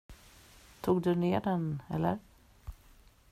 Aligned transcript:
Tog 0.81 1.01
du 1.01 1.15
ner 1.15 1.39
den 1.39 1.81
eller? 1.89 2.17